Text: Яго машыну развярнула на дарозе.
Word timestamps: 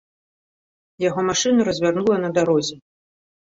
Яго 1.09 1.27
машыну 1.29 1.61
развярнула 1.69 2.21
на 2.27 2.35
дарозе. 2.41 2.75